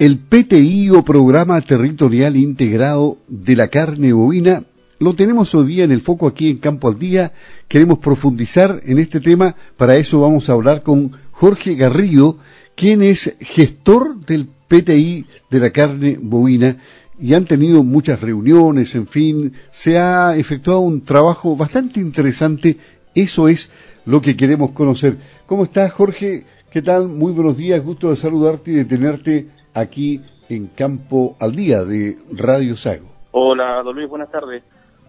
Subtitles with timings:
[0.00, 4.64] El PTI o Programa Territorial Integrado de la Carne Bovina
[4.98, 7.34] lo tenemos hoy día en el foco aquí en Campo al Día.
[7.68, 9.56] Queremos profundizar en este tema.
[9.76, 12.38] Para eso vamos a hablar con Jorge Garrido,
[12.74, 16.78] quien es gestor del PTI de la carne bovina
[17.20, 22.78] y han tenido muchas reuniones, en fin, se ha efectuado un trabajo bastante interesante.
[23.14, 23.70] Eso es
[24.06, 25.18] lo que queremos conocer.
[25.44, 26.46] ¿Cómo estás, Jorge?
[26.72, 27.06] ¿Qué tal?
[27.06, 32.16] Muy buenos días, gusto de saludarte y de tenerte aquí en Campo al Día de
[32.36, 33.08] Radio Sago.
[33.32, 34.62] Hola, don Luis, buenas tardes.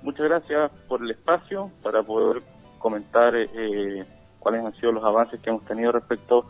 [0.04, 2.42] Muchas gracias por el espacio para poder
[2.78, 4.06] comentar eh,
[4.40, 6.46] cuáles han sido los avances que hemos tenido respecto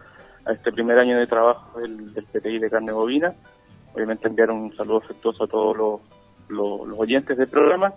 [0.45, 3.33] a este primer año de trabajo del, PTI de carne bovina.
[3.93, 7.93] Obviamente enviar un saludo afectuoso a todos los, oyentes del programa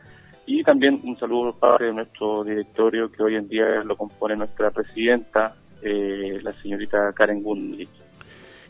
[0.46, 5.56] y también un saludo de nuestro directorio que hoy en día lo compone nuestra presidenta,
[5.82, 7.90] eh, la señorita Karen Gundrich.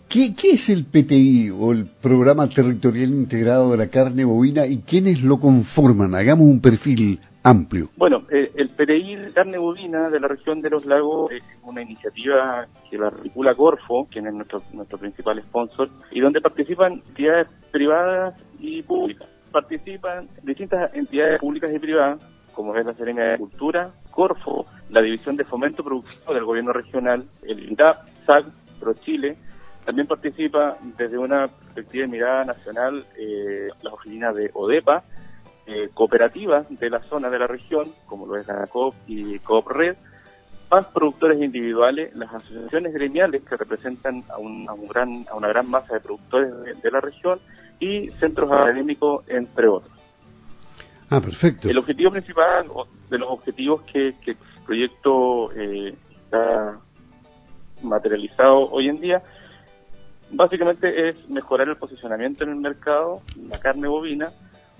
[0.08, 5.22] ¿Qué, es el PTI o el Programa Territorial Integrado de la Carne Bovina y quiénes
[5.22, 6.14] lo conforman?
[6.14, 7.88] Hagamos un perfil amplio.
[7.96, 12.66] Bueno, eh, el PTI Carne Bovina de la región de los lagos es una iniciativa
[12.90, 18.34] que la articula Corfo, quien es nuestro, nuestro principal sponsor, y donde participan entidades privadas
[18.60, 19.28] y públicas.
[19.50, 22.20] Participan distintas entidades públicas y privadas,
[22.54, 27.24] como es la Serena de Cultura, Corfo, la División de Fomento Productivo del Gobierno Regional,
[27.42, 28.46] el INDAP, SAC,
[28.80, 29.36] ProChile,
[29.84, 35.04] también participa desde una perspectiva de mirada nacional eh, las oficinas de ODEPA,
[35.66, 39.68] eh, cooperativas de la zona de la región, como lo es la COP y COP
[39.68, 39.96] Red,
[40.70, 45.94] más productores individuales, las asociaciones gremiales que representan a, un, gran, a una gran masa
[45.94, 47.38] de productores de, la región
[47.78, 49.92] y centros académicos, entre otros.
[51.10, 51.68] Ah, perfecto.
[51.68, 52.66] El objetivo principal
[53.10, 56.78] de los objetivos que, que el proyecto eh, está
[57.82, 59.22] materializado hoy en día
[60.36, 64.32] Básicamente es mejorar el posicionamiento en el mercado, la carne bovina,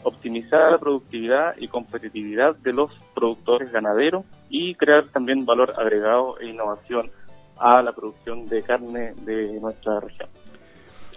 [0.02, 6.48] optimizar la productividad y competitividad de los productores ganaderos y crear también valor agregado e
[6.48, 7.10] innovación
[7.56, 10.28] a la producción de carne de nuestra región.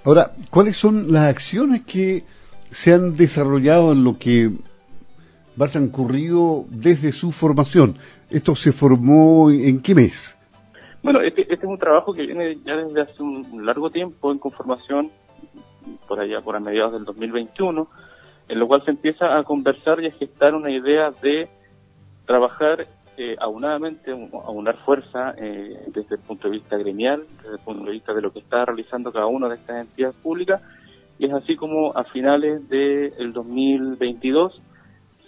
[0.05, 2.23] Ahora, ¿cuáles son las acciones que
[2.69, 4.51] se han desarrollado en lo que
[5.59, 7.97] va transcurrido desde su formación?
[8.29, 10.36] ¿Esto se formó en qué mes?
[11.03, 14.39] Bueno, este, este, es un trabajo que viene ya desde hace un largo tiempo en
[14.39, 15.11] conformación,
[16.07, 17.87] por allá, por a mediados del 2021,
[18.49, 21.47] en lo cual se empieza a conversar y a gestar una idea de
[22.25, 22.87] trabajar
[23.17, 27.91] eh, aunadamente, aunar fuerza eh, desde el punto de vista gremial, desde el punto de
[27.91, 30.61] vista de lo que está realizando cada una de estas entidades públicas,
[31.17, 34.61] y es así como a finales del 2022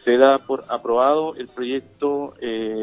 [0.03, 2.78] se da por aprobado el proyecto eh,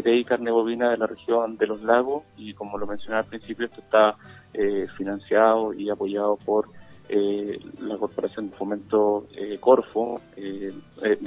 [0.00, 3.66] PTI carne bovina de la región de los lagos y como lo mencioné al principio
[3.66, 4.16] esto está
[4.54, 6.68] eh, financiado y apoyado por
[7.10, 10.74] eh, la Corporación de Fomento eh, Corfo de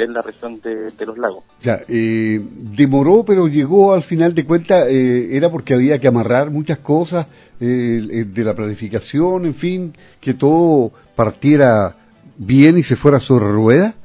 [0.08, 1.44] la región de, los lagos.
[1.62, 7.28] Ya, demoró pero llegó al final de cuentas, era porque había que amarrar muchas cosas
[7.60, 11.96] de la planificación, en fin, que todo partiera
[12.38, 13.96] bien y se fuera sobre ruedas.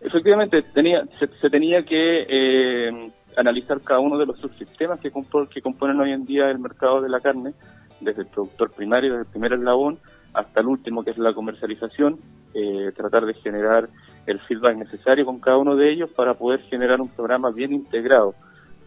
[0.00, 5.12] Efectivamente, tenía, se, tenía que eh, analizar cada uno de los subsistemas que,
[5.50, 7.54] que componen hoy en día el mercado de la carne,
[8.00, 9.98] desde el productor primario, desde el primer eslabón,
[10.32, 12.18] hasta el último, que es la comercialización,
[12.54, 13.88] eh, tratar de generar
[14.26, 18.34] el feedback necesario con cada uno de ellos para poder generar un programa bien integrado,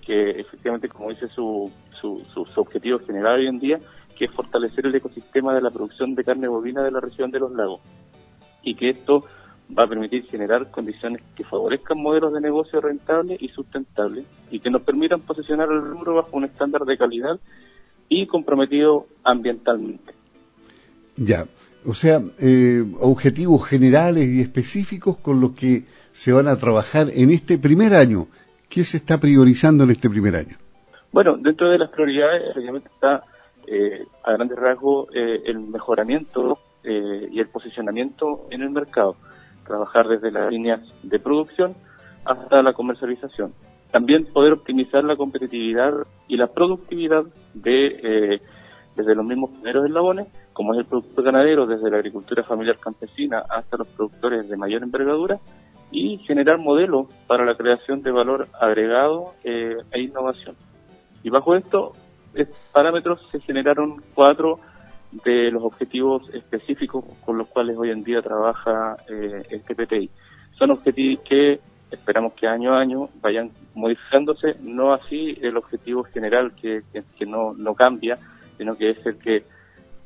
[0.02, 3.80] que efectivamente, como dice su, su, su, su objetivo general hoy en día,
[4.18, 7.40] que es fortalecer el ecosistema de la producción de carne bovina de la región de
[7.40, 7.82] los lagos.
[8.62, 9.24] Y que esto
[9.78, 14.70] va a permitir generar condiciones que favorezcan modelos de negocio rentables y sustentables y que
[14.70, 17.40] nos permitan posicionar el rubro bajo un estándar de calidad
[18.10, 20.14] y comprometido ambientalmente.
[21.16, 21.46] Ya,
[21.86, 27.32] o sea, eh, objetivos generales y específicos con los que se van a trabajar en
[27.32, 28.28] este primer año.
[28.70, 30.58] ¿Qué se está priorizando en este primer año?
[31.12, 33.24] Bueno, dentro de las prioridades, obviamente está
[33.68, 39.16] eh, a grandes rasgos eh, el mejoramiento y el posicionamiento en el mercado
[39.66, 41.76] trabajar desde las líneas de producción
[42.26, 43.54] hasta la comercialización.
[43.92, 45.92] También poder optimizar la competitividad
[46.28, 47.24] y la productividad
[47.54, 48.42] de eh,
[48.96, 53.44] desde los mismos primeros eslabones, como es el productor ganadero, desde la agricultura familiar campesina
[53.50, 55.40] hasta los productores de mayor envergadura,
[55.92, 60.56] y generar modelos para la creación de valor agregado eh, e innovación.
[61.22, 61.96] Y bajo estos
[62.72, 64.60] parámetros se generaron cuatro
[65.24, 70.10] de los objetivos específicos con los cuales hoy en día trabaja eh, este PTI.
[70.58, 71.60] Son objetivos que
[71.92, 77.54] esperamos que año a año vayan modificándose, no así el objetivo general que, que, no,
[77.54, 78.18] no cambia,
[78.58, 79.44] sino que es el que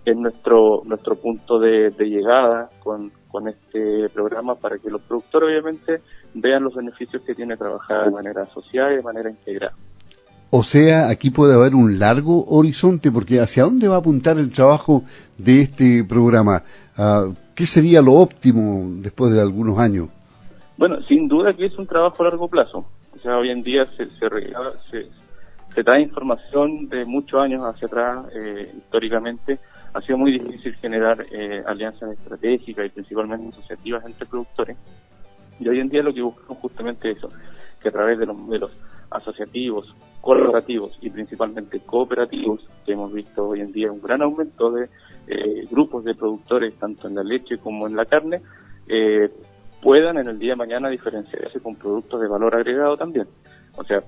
[0.06, 6.02] es nuestro nuestro punto de, llegada con, con este programa para que los productores obviamente
[6.34, 9.76] vean los beneficios que tiene trabajar de manera asociada y de manera integrada.
[10.50, 14.50] O sea, aquí puede haber un largo horizonte, porque ¿hacia dónde va a apuntar el
[14.50, 15.04] trabajo
[15.38, 16.64] de este programa?
[16.98, 20.08] Ah, ¿Qué sería lo óptimo después de algunos años?
[20.78, 22.86] Bueno, sin duda que es un trabajo a largo plazo.
[23.14, 25.10] O sea, hoy en día se, se,
[25.76, 29.60] se, trae información de muchos años hacia atrás, eh, históricamente.
[29.94, 34.78] Ha sido muy difícil generar eh, alianzas estratégicas y principalmente asociativas entre productores.
[35.60, 37.28] Y hoy en día lo que buscamos justamente eso,
[37.82, 38.72] que a través de los modelos
[39.10, 44.90] asociativos, colaborativos y principalmente cooperativos, que hemos visto hoy en día un gran aumento de
[45.28, 48.42] eh, grupos de productores, tanto en la leche como en la carne,
[48.88, 49.30] eh,
[49.82, 53.28] puedan en el día de mañana diferenciarse con productos de valor agregado también.
[53.78, 54.02] O sea,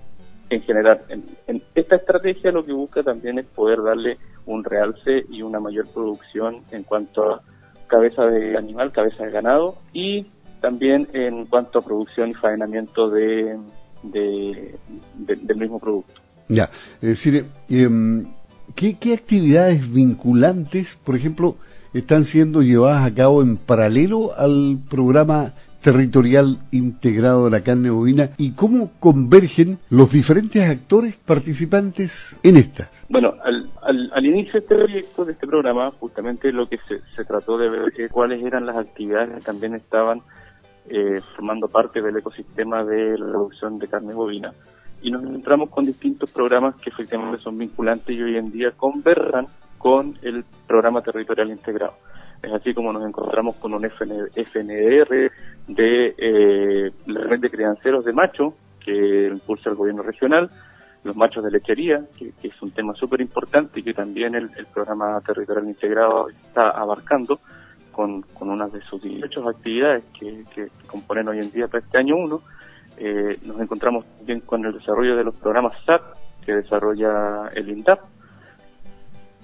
[0.50, 5.42] en general, en, esta estrategia lo que busca también es poder darle un realce y
[5.42, 7.42] una mayor producción en cuanto a
[7.88, 10.26] cabeza de animal, cabeza de ganado y
[10.60, 13.58] también en cuanto a producción y faenamiento de,
[14.04, 16.14] del mismo producto.
[16.48, 16.70] Ya,
[17.02, 18.26] es decir, em,
[18.76, 21.56] ¿qué, ¿qué actividades vinculantes, por ejemplo,
[21.94, 28.32] están siendo llevadas a cabo en paralelo al programa territorial integrado de la carne bovina
[28.38, 33.06] y cómo convergen los diferentes actores participantes en estas.
[33.10, 33.70] Bueno, al,
[34.14, 37.70] al, inicio de este proyecto, de este programa, justamente lo que se, se trató de
[37.70, 40.22] ver es cuáles eran las actividades que también estaban
[40.90, 44.54] eh, formando parte del ecosistema de la producción de carne bovina.
[45.02, 49.46] Y nos encontramos con distintos programas que efectivamente son vinculantes y hoy en día conversan
[49.78, 51.94] con el programa territorial integrado.
[52.42, 55.32] Es así como nos encontramos con un FNDR
[55.68, 60.50] de eh, la red de crianceros de macho que impulsa el gobierno regional,
[61.04, 65.20] los machos de lechería, que, es un tema súper importante y que también el, programa
[65.22, 67.40] territorial integrado está abarcando,
[68.00, 72.16] con, con una de sus 18 actividades que, componen hoy en día para este año
[72.16, 72.42] 1.
[72.98, 76.02] Eh, nos encontramos también con el desarrollo de los programas SAT
[76.46, 78.00] que desarrolla el INDAP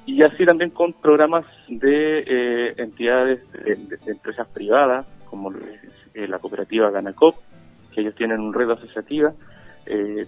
[0.05, 6.89] y así también con programas de eh, entidades de, empresas privadas como eh, la cooperativa
[6.91, 7.35] Ganacop
[7.93, 9.33] que ellos tienen un red asociativa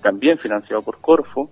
[0.03, 1.49] también financiado por Corfo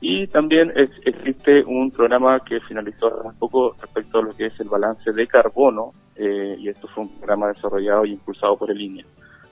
[0.00, 4.68] y también existe un programa que finalizó hace poco respecto a lo que es el
[4.68, 9.04] balance de carbono, eh, y esto fue un programa desarrollado y impulsado por el INEA.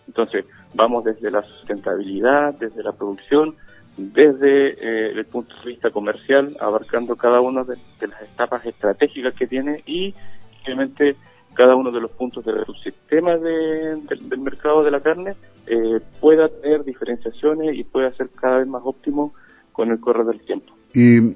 [0.06, 0.44] Entonces,
[0.75, 3.56] vamos desde la sustentabilidad, desde la producción,
[3.96, 7.76] desde eh, el punto de vista comercial, abarcando cada una de,
[8.06, 10.14] las etapas estratégicas que tiene y,
[10.62, 11.16] obviamente,
[11.54, 15.34] cada uno de los puntos del subsistema del mercado de la carne
[15.66, 19.32] eh, pueda tener diferenciaciones y pueda ser cada vez más óptimo
[19.76, 20.73] con el correr del tiempo.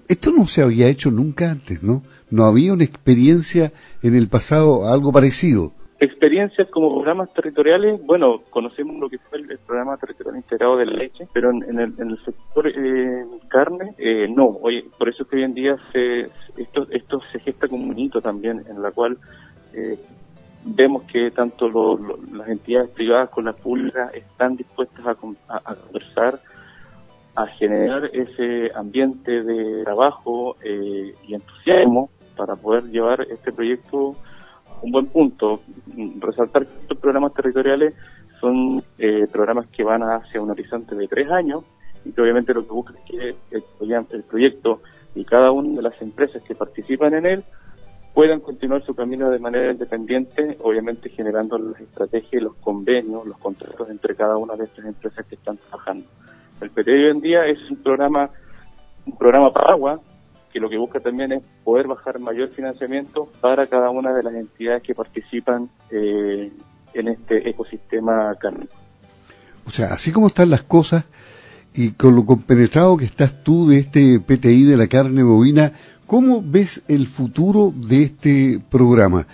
[0.09, 2.03] esto no se había hecho nunca antes, ¿no?
[2.31, 3.73] No había una experiencia
[4.03, 5.73] en el pasado, algo parecido.
[5.99, 10.93] Experiencias como programas territoriales, bueno, conocemos lo que fue el, programa territorial integrado de la
[10.93, 14.47] leche, pero en, el, sector eh, carne, eh, no.
[14.63, 16.21] Oye, por eso es que hoy en día se,
[16.57, 19.19] esto, esto se gesta como un hito también, en la cual
[19.75, 19.99] eh,
[20.65, 21.69] vemos que tanto
[22.33, 26.41] las entidades privadas con las públicas están dispuestas a, a conversar,
[27.43, 34.15] a generar ese ambiente de trabajo eh, y entusiasmo para poder llevar este proyecto
[34.67, 35.61] a un buen punto.
[36.19, 37.95] Resaltar que estos programas territoriales
[38.41, 41.65] son eh, programas que van hacia un horizonte de tres años
[42.05, 44.81] y que obviamente lo que busca es que el, el proyecto
[45.15, 47.45] y cada una de las empresas que participan en él
[48.15, 53.89] puedan continuar su camino de manera independiente, obviamente generando las estrategias los convenios, los contratos
[53.89, 56.07] entre cada una de estas empresas que están trabajando.
[56.61, 58.31] El PT hoy en día es un programa,
[59.07, 60.01] un programa agua
[60.53, 64.35] que lo que busca también es poder bajar mayor financiamiento para cada una de las
[64.35, 66.53] entidades que participan eh,
[66.93, 68.75] en este ecosistema cárnico.
[69.67, 71.05] O sea, así como están las cosas
[71.73, 75.73] y con lo compenetrado que estás tú de este PTI de la carne bovina,
[76.07, 79.27] ¿cómo ves el futuro de este programa?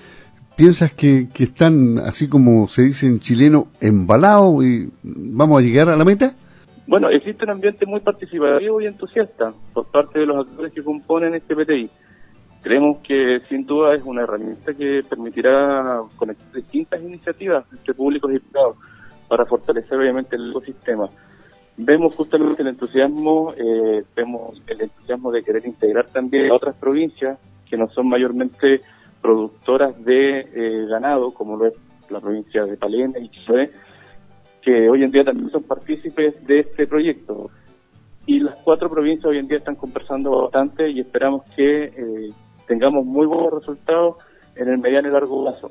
[0.55, 5.89] ¿Piensas que, que están, así como se dice en chileno, embalados y vamos a llegar
[5.89, 6.35] a la meta?
[6.87, 11.35] Bueno, existe un ambiente muy participativo y entusiasta por parte de los actores que componen
[11.35, 11.91] este PTI.
[12.63, 18.39] Creemos que sin duda es una herramienta que permitirá conectar distintas iniciativas entre públicos y
[18.39, 18.77] privados
[19.29, 21.09] para fortalecer obviamente el ecosistema.
[21.77, 27.39] Vemos justamente el entusiasmo, eh, vemos el entusiasmo de querer integrar también a otras provincias
[27.69, 28.81] que no son mayormente
[29.21, 31.75] productoras de eh, ganado, como lo es
[32.11, 33.73] la provincia de Palena y Chiloé,
[34.67, 37.51] que hoy en día también son partícipes de este proyecto.
[38.27, 42.31] Y las cuatro provincias hoy en día están conversando bastante y esperamos que eh,
[42.67, 44.17] tengamos muy buenos resultados
[44.57, 45.71] en el mediano y largo plazo.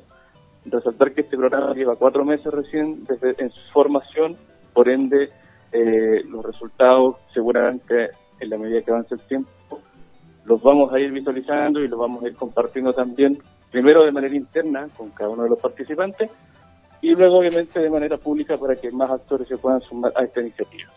[0.64, 4.34] Resaltar que este programa lleva cuatro meses recién desde en su formación,
[4.72, 5.28] por ende
[5.72, 8.08] eh, los resultados seguramente
[8.40, 9.50] en la medida que avance el tiempo
[10.46, 13.36] los vamos a ir visualizando y los vamos a ir compartiendo también,
[13.72, 16.30] primero de manera interna con cada uno de los participantes
[17.02, 20.40] y luego obviamente de manera pública para que más actores se puedan sumar a esta
[20.40, 20.90] iniciativa.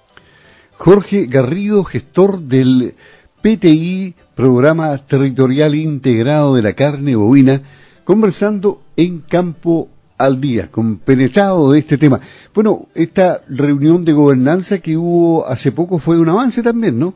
[0.74, 2.94] Jorge Garrido, gestor del
[3.42, 7.62] PTI, Programa Territorial Integrado de la Carne Bovina,
[8.04, 12.20] conversando en Campo al Día, compenetrado de este tema.
[12.54, 17.14] Bueno, esta reunión de gobernanza que hubo hace poco fue un avance también, ¿no?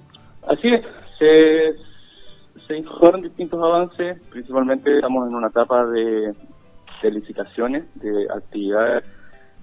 [0.47, 0.85] Así es,
[1.19, 1.73] se,
[2.67, 6.33] se distintos avances, principalmente estamos en una etapa de,
[7.03, 9.03] de licitaciones, de actividades.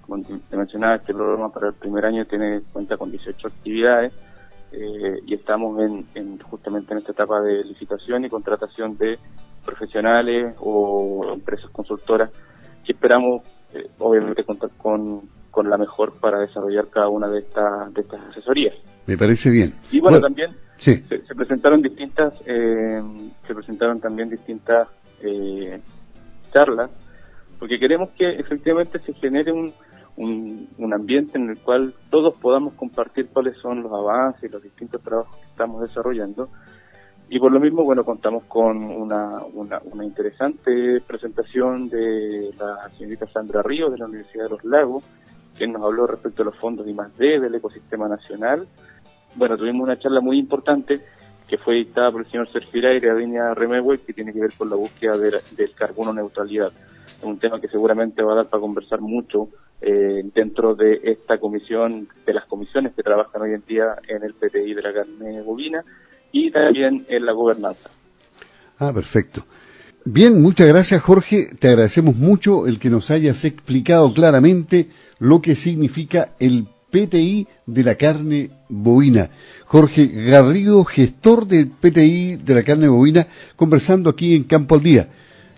[0.01, 4.13] Como te mencionaba, este programa para el primer año tiene cuenta con 18 actividades
[4.71, 5.79] eh, y estamos
[6.15, 9.19] en, justamente en esta etapa de licitación y contratación de
[9.65, 12.31] profesionales o empresas consultoras
[12.85, 13.43] que esperamos
[13.73, 15.21] eh, obviamente contar con,
[15.51, 18.75] con la mejor para desarrollar cada una de estas de estas asesorías.
[19.05, 19.73] Me parece bien.
[19.91, 21.03] Y bueno, también se,
[21.35, 23.01] presentaron distintas eh,
[23.45, 24.87] se presentaron también distintas
[25.21, 25.79] eh,
[26.53, 26.89] charlas
[27.61, 29.71] porque queremos que efectivamente se genere un,
[30.17, 34.99] un, ambiente en el cual todos podamos compartir cuáles son los avances y los distintos
[35.03, 36.49] trabajos que estamos desarrollando
[37.29, 43.61] y por lo mismo bueno contamos con una, una, interesante presentación de la señorita Sandra
[43.61, 45.03] Ríos de la Universidad de los Lagos
[45.55, 48.67] quien nos habló respecto a los fondos de I+D del ecosistema nacional
[49.35, 50.99] bueno, tuvimos una charla muy importante
[51.47, 54.53] que fue dictada por el señor Serfira y la línea Remehue, que tiene que ver
[54.57, 56.71] con la búsqueda del carbono neutralidad.
[57.17, 59.49] Es un tema que seguramente va a dar para conversar mucho
[59.81, 64.33] eh, dentro de esta comisión, de las comisiones que trabajan hoy en día en el
[64.33, 65.83] PTI de la carne bovina
[66.31, 67.89] y también en la gobernanza.
[68.77, 69.43] Ah, perfecto.
[70.05, 71.49] Bien, muchas gracias Jorge.
[71.59, 74.87] Te agradecemos mucho el que nos hayas explicado claramente
[75.19, 79.29] lo que significa el PTI de la carne bovina.
[79.65, 85.09] Jorge Garrido, gestor del PTI de la carne bovina, conversando aquí en Campo al Día.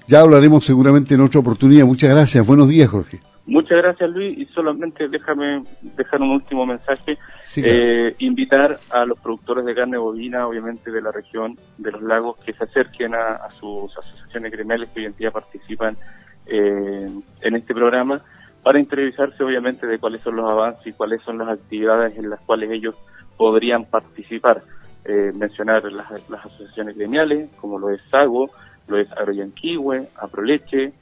[0.07, 1.85] Ya hablaremos seguramente en otra oportunidad.
[1.85, 2.45] Muchas gracias.
[2.45, 3.19] Buenos días, Jorge.
[3.45, 4.37] Muchas gracias, Luis.
[4.37, 7.17] Y solamente déjame dejar un último mensaje.
[7.57, 12.37] eh, invitar a los productores de carne bovina, obviamente de la región de los lagos,
[12.45, 15.97] que se acerquen a, sus asociaciones gremiales que hoy en día participan
[16.45, 17.09] eh,
[17.41, 18.21] en este programa
[18.63, 22.39] para interiorizarse obviamente de cuáles son los avances y cuáles son las actividades en las
[22.41, 22.95] cuales ellos
[23.37, 24.63] podrían participar.
[25.05, 28.49] Eh, mencionar las, asociaciones gremiales, como lo es SAGO,
[28.87, 30.93] lo es Agroyanquihue, Aproleche,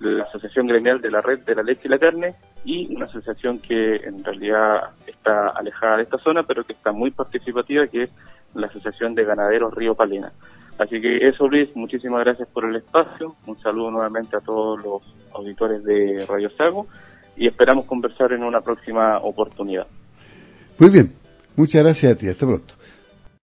[0.00, 3.58] la Asociación Gremial de la Red de la Leche y la Carne, y una asociación
[3.58, 8.10] que en realidad está alejada de esta zona, pero que está muy participativa, que es
[8.54, 10.32] la Asociación de Ganaderos Río Palena.
[10.78, 13.34] Así que eso, Luis, muchísimas gracias por el espacio.
[13.46, 15.02] Un saludo nuevamente a todos los
[15.34, 16.86] auditores de Radio Sago
[17.36, 19.86] y esperamos conversar en una próxima oportunidad.
[20.78, 21.12] Muy bien,
[21.56, 22.28] muchas gracias a ti.
[22.28, 22.77] Hasta pronto.